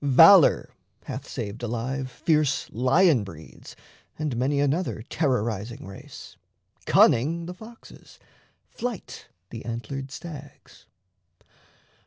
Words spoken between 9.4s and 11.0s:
the antlered stags.